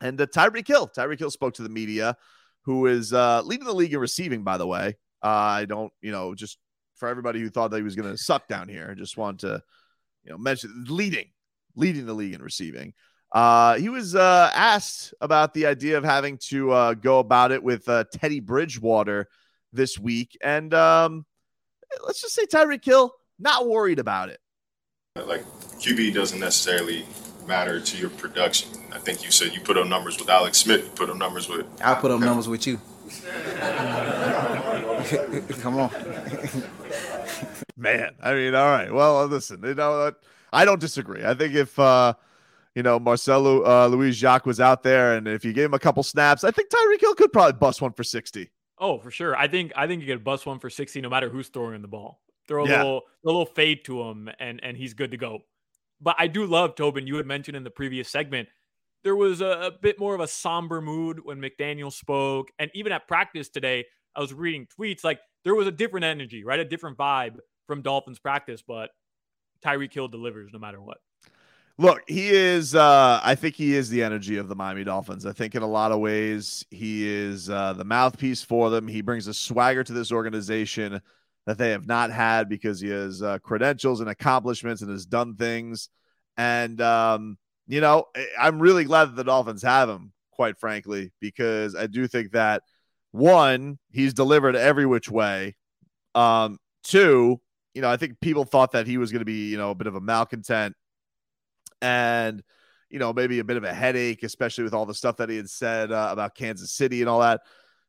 [0.00, 2.16] And uh, Tyreek Hill, Tyreek Hill spoke to the media,
[2.62, 4.96] who is uh, leading the league in receiving, by the way.
[5.22, 6.58] Uh, I don't, you know, just
[6.96, 9.40] for everybody who thought that he was going to suck down here, I just want
[9.40, 9.62] to,
[10.24, 11.26] you know, mention leading,
[11.74, 12.94] leading the league in receiving.
[13.32, 17.62] Uh, he was uh, asked about the idea of having to uh, go about it
[17.62, 19.28] with uh, Teddy Bridgewater
[19.72, 20.38] this week.
[20.42, 21.26] And um,
[22.06, 24.40] let's just say Tyreek Hill, not worried about it.
[25.16, 25.44] Like
[25.78, 27.04] QB doesn't necessarily
[27.46, 28.68] matter to your production.
[28.92, 30.84] I think you said you put up numbers with Alex Smith.
[30.84, 31.66] You put up numbers with.
[31.82, 32.76] I put up numbers with you.
[35.60, 35.90] Come on,
[37.76, 38.10] man.
[38.22, 38.92] I mean, all right.
[38.92, 39.62] Well, listen.
[39.64, 40.12] You know,
[40.52, 41.24] I don't disagree.
[41.24, 42.14] I think if uh,
[42.74, 45.78] you know Marcelo uh, Louis Jacques was out there, and if you gave him a
[45.78, 48.50] couple snaps, I think Tyreek Hill could probably bust one for sixty.
[48.80, 49.36] Oh, for sure.
[49.36, 51.88] I think I think you get bust one for 60 no matter who's throwing the
[51.88, 52.20] ball.
[52.46, 52.78] Throw a yeah.
[52.78, 55.40] little a little fade to him and and he's good to go.
[56.00, 57.06] But I do love Tobin.
[57.06, 58.48] You had mentioned in the previous segment
[59.04, 62.92] there was a, a bit more of a somber mood when McDaniel spoke, and even
[62.92, 65.04] at practice today, I was reading tweets.
[65.04, 66.58] Like there was a different energy, right?
[66.58, 67.36] A different vibe
[67.66, 68.90] from Dolphins practice, but
[69.64, 70.98] Tyreek Hill delivers no matter what.
[71.80, 72.74] Look, he is.
[72.74, 75.24] Uh, I think he is the energy of the Miami Dolphins.
[75.24, 78.88] I think in a lot of ways he is uh, the mouthpiece for them.
[78.88, 81.00] He brings a swagger to this organization
[81.46, 85.36] that they have not had because he has uh, credentials and accomplishments and has done
[85.36, 85.88] things.
[86.36, 87.38] And um,
[87.68, 88.06] you know,
[88.38, 90.12] I'm really glad that the Dolphins have him.
[90.32, 92.62] Quite frankly, because I do think that
[93.10, 95.56] one, he's delivered every which way.
[96.14, 97.40] Um, two,
[97.74, 99.74] you know, I think people thought that he was going to be, you know, a
[99.74, 100.76] bit of a malcontent
[101.82, 102.42] and
[102.90, 105.36] you know maybe a bit of a headache especially with all the stuff that he
[105.36, 107.40] had said uh, about kansas city and all that.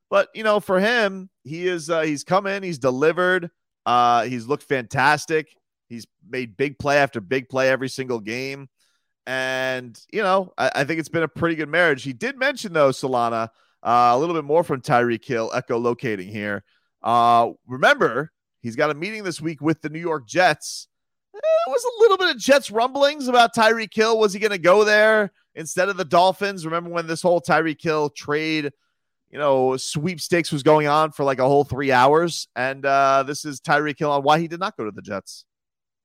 [0.09, 3.49] But you know for him he is uh, he's come in he's delivered
[3.85, 5.47] uh, he's looked fantastic.
[5.87, 8.67] He's made big play after big play every single game.
[9.25, 12.03] And you know i, I think it's been a pretty good marriage.
[12.03, 13.49] He did mention though solana
[13.81, 16.63] uh, a little bit more from tyreek hill echolocating here.
[17.01, 20.89] Uh, remember he's got a meeting this week with the new york jets
[21.33, 24.17] there was a little bit of Jets rumblings about Tyreek Hill.
[24.19, 26.65] Was he going to go there instead of the Dolphins?
[26.65, 28.71] Remember when this whole Tyreek Hill trade,
[29.29, 32.47] you know, sweepstakes was going on for like a whole three hours?
[32.55, 35.45] And uh, this is Tyreek Hill on why he did not go to the Jets.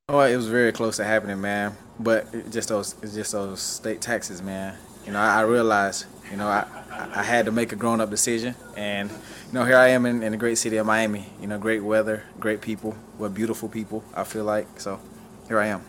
[0.09, 1.75] Oh, it was very close to happening, man.
[1.99, 4.77] But just those, just those state taxes, man.
[5.07, 6.67] You know, I, I realized, you know, I,
[7.15, 10.33] I had to make a grown-up decision, and you know, here I am in, in
[10.33, 11.27] the great city of Miami.
[11.41, 14.05] You know, great weather, great people, with beautiful people.
[14.15, 15.01] I feel like so
[15.49, 15.83] here I am.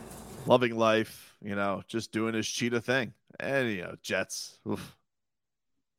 [0.46, 3.14] Loving life, you know, just doing his cheetah thing.
[3.40, 4.60] And, you know, Jets.
[4.70, 4.96] Oof.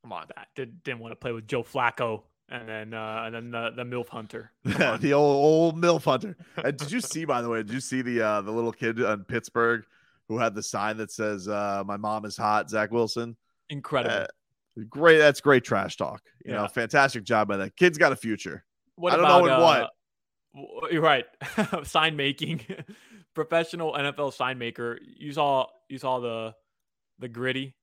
[0.03, 3.35] Come on, that did, didn't want to play with Joe Flacco and then uh, and
[3.35, 4.51] then the, the MILF Hunter.
[4.63, 5.35] the old
[5.75, 6.37] old MILF Hunter.
[6.63, 8.99] And did you see, by the way, did you see the uh, the little kid
[8.99, 9.83] in Pittsburgh
[10.29, 12.69] who had the sign that says uh, "My mom is hot"?
[12.69, 13.35] Zach Wilson.
[13.69, 14.15] Incredible.
[14.15, 15.17] Uh, great.
[15.17, 16.21] That's great trash talk.
[16.45, 16.61] You yeah.
[16.61, 18.63] know, fantastic job by that kid's got a future.
[18.95, 19.89] What I don't about, know in what.
[20.91, 21.25] You're right.
[21.83, 22.61] sign making
[23.37, 24.99] professional NFL sign maker.
[25.03, 26.55] You saw you saw the
[27.19, 27.75] the griddy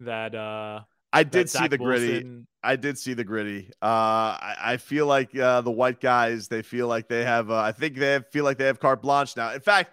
[0.00, 0.80] that uh
[1.12, 2.08] I did see the Wilson...
[2.08, 2.46] griddy.
[2.64, 3.70] I did see the griddy.
[3.82, 6.48] Uh, I, I feel like uh, the white guys.
[6.48, 7.50] They feel like they have.
[7.50, 9.52] Uh, I think they have, feel like they have carte blanche now.
[9.52, 9.92] In fact,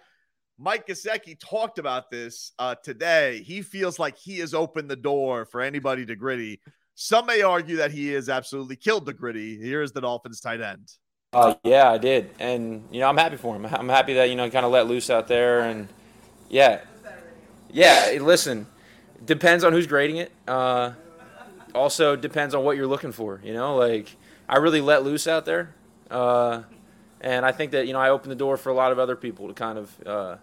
[0.58, 3.44] Mike Gesicki talked about this uh, today.
[3.46, 6.62] He feels like he has opened the door for anybody to griddy.
[6.96, 9.58] Some may argue that he has absolutely killed the griddy.
[9.58, 10.90] Here's the Dolphins tight end.
[11.32, 13.66] Uh, yeah, I did, and you know I'm happy for him.
[13.66, 15.88] I'm happy that you know kind of let loose out there, and
[16.50, 16.82] yeah,
[17.70, 18.18] yeah.
[18.20, 18.66] Listen,
[19.24, 20.32] depends on who's grading it.
[20.48, 20.94] Uh,
[21.76, 23.40] also depends on what you're looking for.
[23.44, 24.16] You know, like
[24.48, 25.76] I really let loose out there,
[26.10, 26.64] uh,
[27.22, 29.16] and I think that you know I opened the door for a lot of other
[29.16, 30.36] people to kind of uh,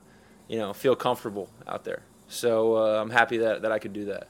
[0.46, 2.02] you know feel comfortable out there.
[2.28, 4.28] So uh, I'm happy that that I could do that.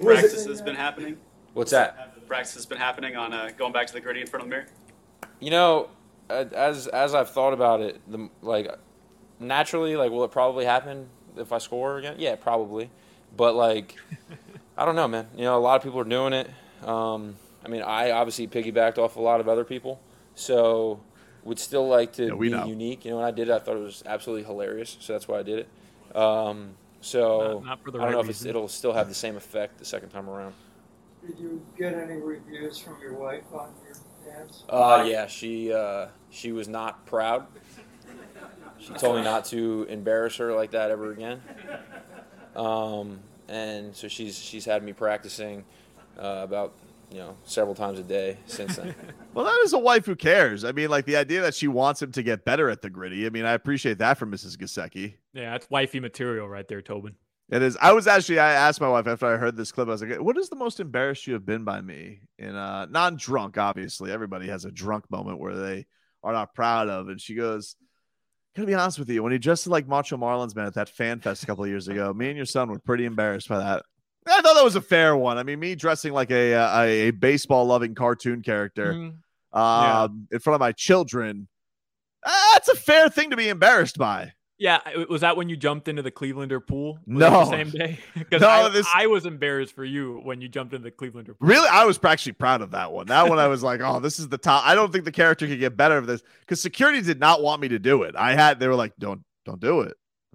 [0.00, 1.16] Practice has been happening.
[1.52, 2.26] What's that?
[2.28, 4.54] Practice has been happening on uh, going back to the griddy in front of the
[4.54, 4.68] mirror.
[5.40, 5.88] You know,
[6.28, 8.70] as as I've thought about it, the like
[9.38, 12.16] naturally, like, will it probably happen if I score again?
[12.18, 12.90] Yeah, probably.
[13.36, 13.96] But like,
[14.76, 15.28] I don't know, man.
[15.36, 16.50] You know, a lot of people are doing it.
[16.86, 20.00] Um, I mean, I obviously piggybacked off a lot of other people,
[20.34, 21.00] so
[21.44, 22.66] would still like to yeah, be know.
[22.66, 23.04] unique.
[23.04, 25.38] You know, when I did it, I thought it was absolutely hilarious, so that's why
[25.38, 26.16] I did it.
[26.16, 29.78] Um, so not, not I don't right know if it'll still have the same effect
[29.78, 30.54] the second time around.
[31.26, 33.94] Did you get any reviews from your wife on your
[34.68, 37.46] uh, yeah, she uh, she was not proud.
[38.78, 41.42] She told me not to embarrass her like that ever again.
[42.56, 45.64] Um, and so she's she's had me practicing
[46.18, 46.74] uh, about
[47.10, 48.94] you know several times a day since then.
[49.34, 50.64] well, that is a wife who cares.
[50.64, 53.26] I mean, like the idea that she wants him to get better at the griddy.
[53.26, 54.56] I mean, I appreciate that from Mrs.
[54.56, 55.14] Gesicki.
[55.32, 57.16] Yeah, that's wifey material right there, Tobin.
[57.50, 57.76] It is.
[57.80, 58.38] I was actually.
[58.38, 59.88] I asked my wife after I heard this clip.
[59.88, 62.86] I was like, "What is the most embarrassed you have been by me?" In uh,
[62.86, 64.12] non-drunk, obviously.
[64.12, 65.86] Everybody has a drunk moment where they
[66.22, 67.08] are not proud of.
[67.08, 67.74] And she goes,
[68.54, 69.24] "Gonna be honest with you.
[69.24, 72.14] When you dressed like Macho Marlin's man at that fan fest a couple years ago,
[72.14, 73.84] me and your son were pretty embarrassed by that."
[74.28, 75.36] I thought that was a fair one.
[75.36, 79.14] I mean, me dressing like a a, a baseball loving cartoon character mm.
[79.52, 80.02] yeah.
[80.02, 81.48] Um, in front of my children.
[82.24, 84.34] That's a fair thing to be embarrassed by.
[84.60, 86.98] Yeah, was that when you jumped into the Clevelander pool?
[87.06, 87.98] Was no, same day.
[88.14, 88.86] Because no, I, this...
[88.94, 91.48] I was embarrassed for you when you jumped into the Clevelander pool.
[91.48, 93.06] Really, I was actually proud of that one.
[93.06, 94.66] That one, I was like, oh, this is the top.
[94.66, 97.62] I don't think the character could get better of this because security did not want
[97.62, 98.14] me to do it.
[98.16, 99.94] I had they were like, don't don't do it.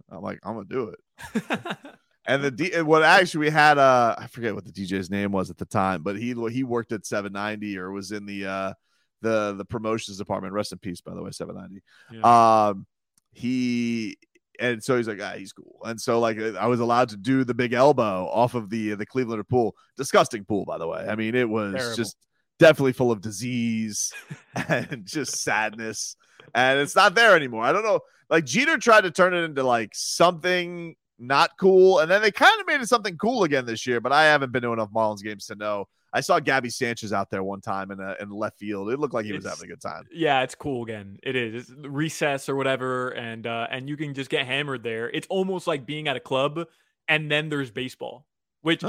[0.09, 1.77] I'm like, I'm gonna do it.
[2.25, 5.51] and the D, what actually we had, uh, I forget what the DJ's name was
[5.51, 8.73] at the time, but he he worked at 790 or was in the uh
[9.21, 10.53] the the promotions department.
[10.53, 11.83] Rest in peace, by the way, 790.
[12.11, 12.69] Yeah.
[12.69, 12.87] Um
[13.35, 14.17] he
[14.59, 15.81] and so he's like, ah, he's cool.
[15.83, 19.05] And so like I was allowed to do the big elbow off of the the
[19.05, 19.75] Cleveland pool.
[19.97, 21.05] Disgusting pool, by the way.
[21.07, 21.95] I mean, it was Terrible.
[21.95, 22.17] just
[22.57, 24.13] definitely full of disease
[24.69, 26.15] and just sadness.
[26.53, 27.63] And it's not there anymore.
[27.63, 27.99] I don't know.
[28.29, 32.59] Like Jeter tried to turn it into like something not cool, and then they kind
[32.59, 33.99] of made it something cool again this year.
[33.99, 35.87] But I haven't been to enough Marlins games to know.
[36.15, 38.89] I saw Gaby Sanchez out there one time in a, in left field.
[38.89, 40.05] It looked like he was having a good time.
[40.13, 41.19] Yeah, it's cool again.
[41.21, 41.69] It is.
[41.69, 45.09] It's recess or whatever, and uh, and you can just get hammered there.
[45.09, 46.67] It's almost like being at a club,
[47.09, 48.27] and then there's baseball,
[48.61, 48.81] which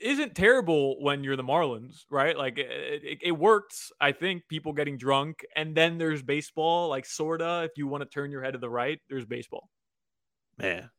[0.00, 2.36] isn't terrible when you're the Marlins, right?
[2.36, 3.92] Like it, it, it works.
[4.00, 6.88] I think people getting drunk, and then there's baseball.
[6.88, 9.70] Like sorta, if you want to turn your head to the right, there's baseball.
[10.58, 10.90] Man,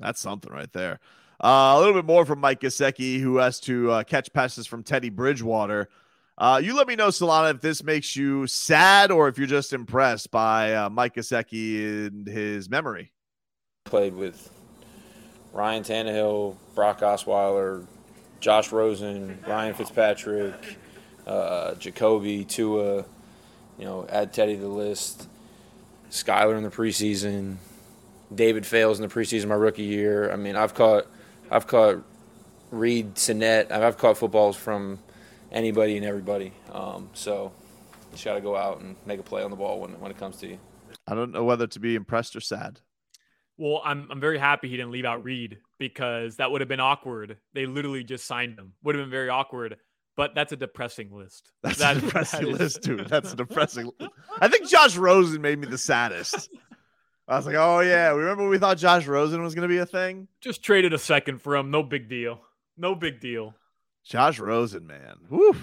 [0.00, 0.98] that's something right there.
[1.40, 4.82] Uh, a little bit more from Mike Gesicki, who has to uh, catch passes from
[4.82, 5.88] Teddy Bridgewater.
[6.36, 9.72] Uh, you let me know, Solana, if this makes you sad or if you're just
[9.72, 13.12] impressed by uh, Mike Gesicki and his memory.
[13.84, 14.50] Played with
[15.52, 17.86] Ryan Tannehill, Brock Osweiler,
[18.40, 20.78] Josh Rosen, Ryan Fitzpatrick,
[21.26, 23.04] uh, Jacoby, Tua.
[23.78, 25.28] You know, add Teddy to the list.
[26.10, 27.56] Skylar in the preseason.
[28.34, 30.30] David Fales in the preseason, my rookie year.
[30.32, 31.06] I mean, I've caught,
[31.50, 32.04] I've caught
[32.70, 33.70] Reid Sinnett.
[33.72, 34.98] I've caught footballs from
[35.50, 36.52] anybody and everybody.
[36.72, 37.52] Um, so,
[38.06, 40.10] you just got to go out and make a play on the ball when when
[40.10, 40.58] it comes to you.
[41.06, 42.80] I don't know whether to be impressed or sad.
[43.56, 46.80] Well, I'm I'm very happy he didn't leave out Reed because that would have been
[46.80, 47.38] awkward.
[47.54, 48.74] They literally just signed him.
[48.84, 49.76] Would have been very awkward.
[50.16, 51.52] But that's a depressing list.
[51.62, 53.08] That's That- a depressing that is- list, dude.
[53.08, 53.90] That's a depressing.
[54.40, 56.50] I think Josh Rosen made me the saddest.
[57.28, 59.86] I was like, oh yeah, remember we thought Josh Rosen was going to be a
[59.86, 60.28] thing?
[60.40, 61.70] Just traded a second for him.
[61.70, 62.40] No big deal.
[62.78, 63.54] No big deal.
[64.02, 65.16] Josh Rosen, man.
[65.28, 65.54] Woo.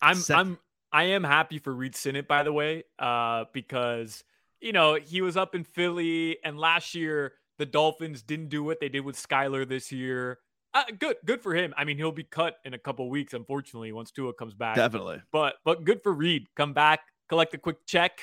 [0.00, 0.40] I'm Second.
[0.40, 0.58] I'm
[0.92, 4.22] I am happy for Reid Sinnett, by the way, uh, because
[4.60, 8.78] you know he was up in Philly, and last year the Dolphins didn't do what
[8.80, 10.38] they did with Skylar this year.
[10.72, 11.74] Uh, good, good for him.
[11.76, 14.76] I mean, he'll be cut in a couple weeks, unfortunately, once Tua comes back.
[14.76, 15.20] Definitely.
[15.32, 16.46] But but good for Reed.
[16.54, 18.20] Come back, collect a quick check,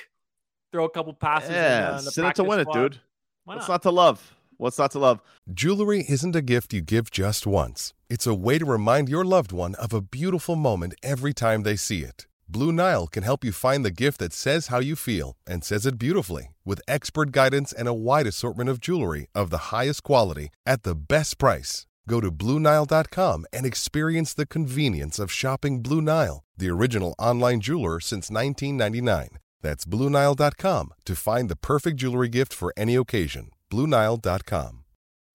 [0.74, 1.50] throw a couple passes.
[1.50, 3.00] in, Yeah, uh, in the sit it to practice win it, dude.
[3.46, 3.76] Why What's not?
[3.76, 4.36] not to love?
[4.58, 5.22] What's not to love?
[5.54, 7.94] Jewelry isn't a gift you give just once.
[8.10, 11.76] It's a way to remind your loved one of a beautiful moment every time they
[11.76, 12.28] see it.
[12.48, 15.86] Blue Nile can help you find the gift that says how you feel and says
[15.86, 20.50] it beautifully with expert guidance and a wide assortment of jewelry of the highest quality
[20.66, 21.86] at the best price.
[22.08, 28.00] Go to BlueNile.com and experience the convenience of shopping Blue Nile, the original online jeweler
[28.00, 29.40] since 1999.
[29.64, 33.50] That's BlueNile.com to find the perfect jewelry gift for any occasion.
[33.72, 34.84] BlueNile.com.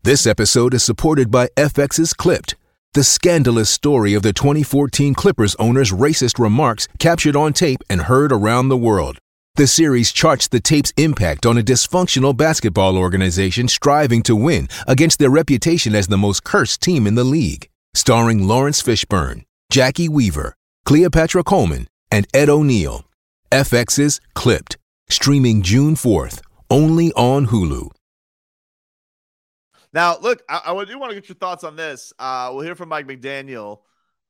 [0.04, 2.54] This episode is supported by FX's Clipped,
[2.94, 8.30] the scandalous story of the 2014 Clippers owner's racist remarks captured on tape and heard
[8.30, 9.18] around the world.
[9.56, 15.18] The series charts the tape's impact on a dysfunctional basketball organization striving to win against
[15.18, 17.68] their reputation as the most cursed team in the league.
[17.92, 23.07] Starring Laurence Fishburne, Jacki Weaver, Cleopatra Coleman, and Ed O'Neill.
[23.50, 24.76] FX's Clipped,
[25.08, 27.90] streaming June 4th, only on Hulu.
[29.92, 32.12] Now, look, I, I do want to get your thoughts on this.
[32.18, 33.78] Uh, we'll hear from Mike McDaniel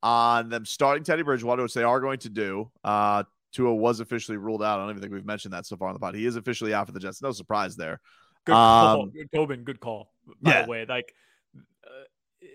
[0.03, 2.71] on them starting Teddy Bridgewater, which they are going to do.
[2.85, 4.79] Uh, Tua was officially ruled out.
[4.79, 6.15] I don't even think we've mentioned that so far on the pod.
[6.15, 7.21] He is officially out for the Jets.
[7.21, 8.01] No surprise there.
[8.45, 9.65] Good call, Um, Good- Tobin.
[9.65, 10.13] Good call.
[10.41, 10.63] By yeah.
[10.63, 11.13] the way, like
[11.57, 11.91] uh,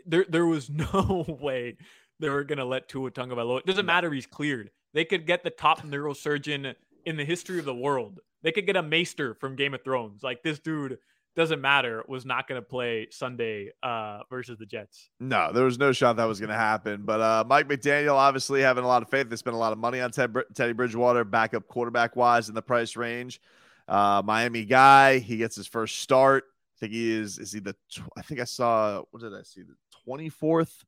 [0.05, 1.75] there, there was no way
[2.19, 3.59] they were gonna let Tua Tagovailoa.
[3.59, 4.11] It doesn't matter.
[4.13, 4.69] He's cleared.
[4.93, 6.75] They could get the top neurosurgeon
[7.05, 8.19] in the history of the world.
[8.43, 10.23] They could get a maester from Game of Thrones.
[10.23, 10.99] Like this dude
[11.35, 12.03] doesn't matter.
[12.07, 15.09] Was not gonna play Sunday uh, versus the Jets.
[15.19, 17.03] No, there was no shot that was going to happen.
[17.05, 19.29] But uh, Mike McDaniel obviously having a lot of faith.
[19.29, 22.61] They spent a lot of money on Ted, Teddy Bridgewater, backup quarterback wise in the
[22.61, 23.41] price range.
[23.87, 26.45] Uh, Miami guy, he gets his first start.
[26.77, 27.39] I think he is.
[27.39, 27.75] Is he the?
[28.17, 29.03] I think I saw.
[29.11, 29.61] What did I see?
[29.61, 29.75] The
[30.05, 30.83] twenty fourth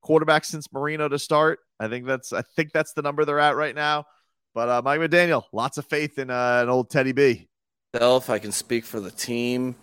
[0.00, 1.60] quarterback since Marino to start.
[1.78, 2.32] I think that's.
[2.32, 4.04] I think that's the number they're at right now.
[4.54, 7.48] But uh, Mike McDaniel, lots of faith in uh, an old Teddy B.
[7.96, 9.74] Self, I can speak for the team,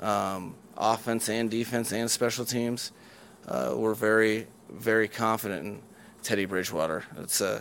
[0.00, 2.92] um, offense and defense and special teams.
[3.46, 5.82] Uh, we're very, very confident in
[6.22, 7.04] Teddy Bridgewater.
[7.18, 7.60] It's uh,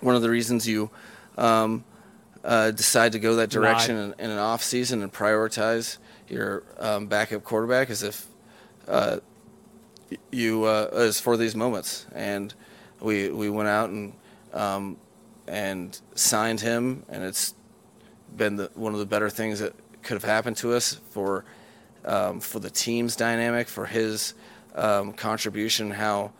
[0.00, 0.90] one of the reasons you
[1.38, 1.84] um,
[2.44, 5.98] uh, decide to go that direction in, in an off season and prioritize
[6.28, 8.26] your um, backup quarterback as if
[8.88, 9.18] uh,
[10.30, 12.06] you uh, is for these moments.
[12.14, 12.54] And
[13.00, 14.12] we we went out and
[14.52, 14.96] um,
[15.46, 17.54] and signed him, and it's
[18.36, 21.44] been the, one of the better things that could have happened to us for
[22.04, 24.34] um, for the team's dynamic, for his
[24.74, 26.32] um, contribution, how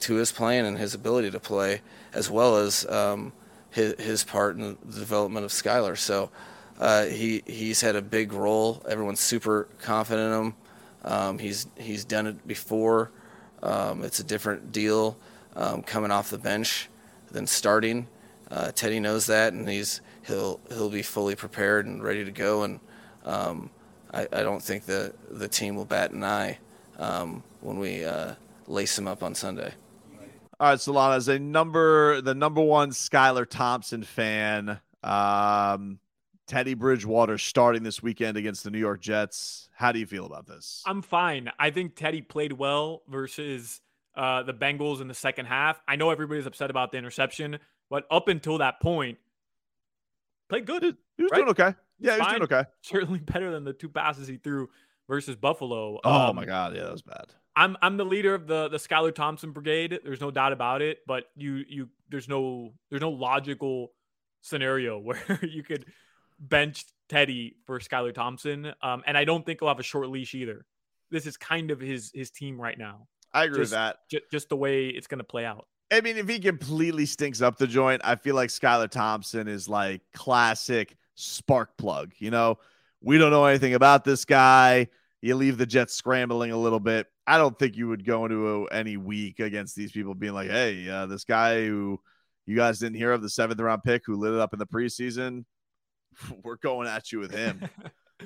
[0.00, 1.80] to his playing and his ability to play,
[2.12, 3.32] as well as um,
[3.70, 5.96] his, his part in the development of Skylar.
[5.96, 6.30] So
[6.78, 8.82] uh, he he's had a big role.
[8.88, 10.54] Everyone's super confident in him.
[11.04, 13.10] Um, he's he's done it before.
[13.62, 15.16] Um, it's a different deal,
[15.56, 16.88] um, coming off the bench
[17.30, 18.06] than starting.
[18.50, 22.62] Uh, Teddy knows that, and he's he'll he'll be fully prepared and ready to go.
[22.62, 22.80] And
[23.24, 23.70] um,
[24.12, 26.58] I, I, don't think the the team will bat an eye
[26.98, 28.34] um, when we uh,
[28.66, 29.72] lace him up on Sunday.
[30.60, 34.80] All right, Solana is a number the number one Skylar Thompson fan.
[35.02, 35.98] Um,
[36.48, 39.68] Teddy Bridgewater starting this weekend against the New York Jets.
[39.74, 40.82] How do you feel about this?
[40.86, 41.50] I'm fine.
[41.58, 43.80] I think Teddy played well versus
[44.16, 45.80] uh, the Bengals in the second half.
[45.86, 47.58] I know everybody's upset about the interception,
[47.90, 49.18] but up until that point,
[50.48, 50.82] played good.
[50.82, 51.38] He was right?
[51.38, 51.74] doing okay.
[52.00, 52.64] Yeah, he was doing okay.
[52.82, 54.70] Certainly better than the two passes he threw
[55.06, 56.00] versus Buffalo.
[56.02, 57.26] Oh um, my god, yeah, that was bad.
[57.54, 60.00] I'm I'm the leader of the the Skylar Thompson brigade.
[60.02, 61.00] There's no doubt about it.
[61.06, 63.92] But you you there's no there's no logical
[64.40, 65.84] scenario where you could
[66.38, 68.72] bench Teddy for Skylar Thompson.
[68.82, 70.64] Um, and I don't think he'll have a short leash either.
[71.10, 73.08] This is kind of his his team right now.
[73.32, 73.96] I agree just, with that.
[74.10, 75.66] J- just the way it's going to play out.
[75.90, 79.68] I mean, if he completely stinks up the joint, I feel like Skylar Thompson is
[79.68, 82.12] like classic spark plug.
[82.18, 82.58] You know,
[83.00, 84.88] we don't know anything about this guy.
[85.22, 87.06] You leave the Jets scrambling a little bit.
[87.26, 90.50] I don't think you would go into a, any week against these people being like,
[90.50, 92.00] hey, uh, this guy who
[92.46, 94.66] you guys didn't hear of, the seventh round pick who lit it up in the
[94.66, 95.44] preseason,
[96.42, 97.68] we're going at you with him.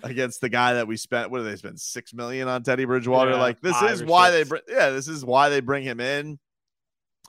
[0.02, 1.30] against the guy that we spent.
[1.30, 3.32] What do they spend six million on Teddy Bridgewater?
[3.32, 4.36] Yeah, like this is why six.
[4.36, 4.62] they bring.
[4.68, 6.38] Yeah, this is why they bring him in.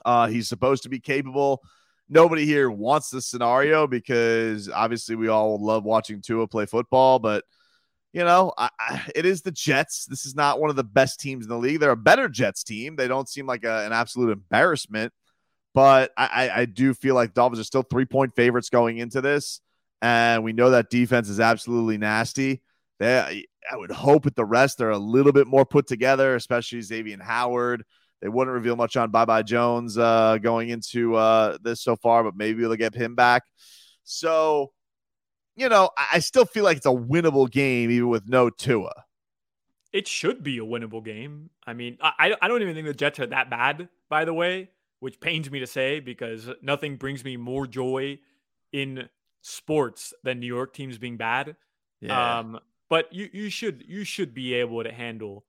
[0.04, 1.62] Uh, he's supposed to be capable.
[2.08, 7.44] Nobody here wants this scenario because obviously we all love watching Tua play football, but
[8.12, 10.04] you know, I, I, it is the Jets.
[10.06, 11.80] This is not one of the best teams in the league.
[11.80, 12.94] They're a better Jets team.
[12.94, 15.12] They don't seem like a, an absolute embarrassment,
[15.72, 19.60] but I, I do feel like Dolphins are still three point favorites going into this
[20.04, 22.60] and we know that defense is absolutely nasty.
[22.98, 26.80] They, I would hope with the rest they're a little bit more put together, especially
[26.80, 27.84] Xavien Howard.
[28.20, 32.36] They wouldn't reveal much on Byron Jones uh, going into uh, this so far, but
[32.36, 33.44] maybe they'll get him back.
[34.02, 34.72] So,
[35.56, 38.92] you know, I, I still feel like it's a winnable game even with no Tua.
[39.90, 41.48] It should be a winnable game.
[41.66, 44.68] I mean, I, I don't even think the Jets are that bad, by the way,
[45.00, 48.18] which pains me to say because nothing brings me more joy
[48.70, 49.08] in
[49.44, 51.54] sports than New York teams being bad.
[52.00, 52.38] Yeah.
[52.38, 55.44] Um, but you you should you should be able to handle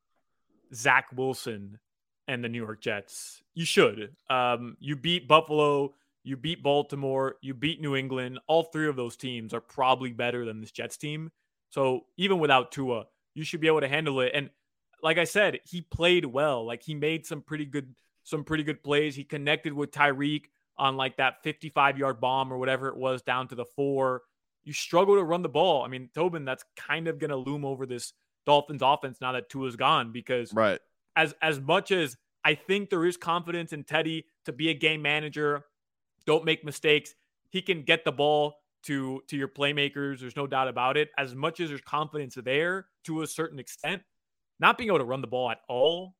[0.73, 1.79] Zach Wilson
[2.27, 3.41] and the New York Jets.
[3.53, 4.15] You should.
[4.29, 5.93] Um, you beat Buffalo,
[6.23, 8.39] you beat Baltimore, you beat New England.
[8.47, 11.31] All three of those teams are probably better than this Jets team.
[11.69, 14.31] So even without Tua, you should be able to handle it.
[14.33, 14.49] And
[15.01, 16.65] like I said, he played well.
[16.65, 19.15] Like he made some pretty good some pretty good plays.
[19.15, 20.45] He connected with Tyreek
[20.77, 24.21] on like that 55 yard bomb or whatever it was down to the four.
[24.63, 25.83] You struggle to run the ball.
[25.83, 28.13] I mean, Tobin, that's kind of going to loom over this
[28.45, 30.79] Dolphins offense now that Tua's gone because right
[31.15, 35.01] as as much as I think there is confidence in Teddy to be a game
[35.01, 35.65] manager,
[36.25, 37.15] don't make mistakes.
[37.49, 40.19] He can get the ball to to your playmakers.
[40.19, 41.09] There's no doubt about it.
[41.17, 44.03] As much as there's confidence there to a certain extent,
[44.59, 46.15] not being able to run the ball at all,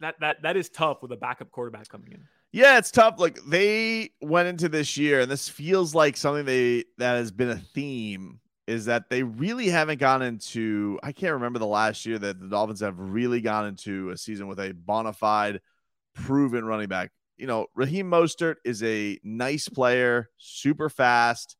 [0.00, 2.28] that that that is tough with a backup quarterback coming in.
[2.52, 3.16] Yeah, it's tough.
[3.18, 7.50] Like they went into this year, and this feels like something they that has been
[7.50, 10.98] a theme is that they really haven't gone into.
[11.02, 14.46] I can't remember the last year that the Dolphins have really gone into a season
[14.46, 15.60] with a bona fide,
[16.14, 17.10] proven running back.
[17.36, 21.56] You know, Raheem Mostert is a nice player, super fast.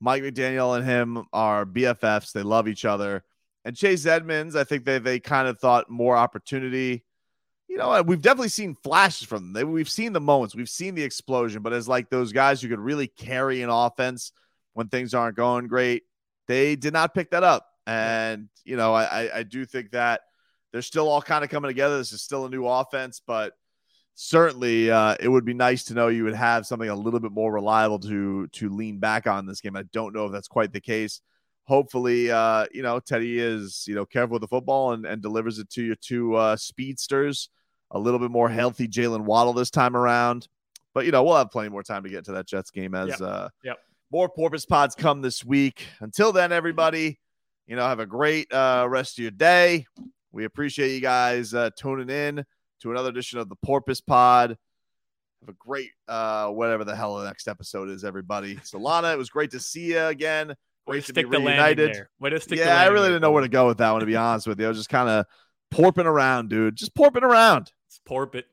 [0.00, 2.32] Mike McDaniel and him are BFFs.
[2.32, 3.22] They love each other.
[3.66, 7.04] And Chase Edmonds, I think they they kind of thought more opportunity
[7.70, 9.70] you know, we've definitely seen flashes from them.
[9.70, 12.80] We've seen the moments, we've seen the explosion, but as like those guys who could
[12.80, 14.32] really carry an offense
[14.72, 16.02] when things aren't going great,
[16.48, 17.68] they did not pick that up.
[17.86, 20.22] And you know, I I do think that
[20.72, 21.96] they're still all kind of coming together.
[21.96, 23.52] This is still a new offense, but
[24.16, 27.30] certainly uh, it would be nice to know you would have something a little bit
[27.30, 29.76] more reliable to to lean back on this game.
[29.76, 31.20] I don't know if that's quite the case.
[31.68, 35.60] Hopefully, uh, you know, Teddy is you know careful with the football and, and delivers
[35.60, 37.48] it to your two uh, speedsters
[37.90, 40.48] a little bit more healthy Jaylen Waddle this time around.
[40.94, 43.10] But you know, we'll have plenty more time to get to that Jets game as
[43.10, 43.20] yep.
[43.20, 43.78] uh yep.
[44.10, 45.86] more porpoise pods come this week.
[46.00, 47.18] Until then, everybody,
[47.66, 49.86] you know, have a great uh rest of your day.
[50.32, 52.44] We appreciate you guys uh tuning in
[52.82, 54.56] to another edition of the Porpoise Pod.
[55.40, 58.56] Have a great uh whatever the hell the next episode is, everybody.
[58.56, 60.54] Solana, it was great to see you again.
[60.86, 62.04] Great to, to be reunited.
[62.18, 64.06] Way to stick yeah, I really didn't know where to go with that one, to
[64.06, 64.66] be honest with you.
[64.66, 65.26] I was just kind of
[65.72, 66.74] porping around, dude.
[66.74, 67.70] Just porping around.
[68.10, 68.48] Porp it.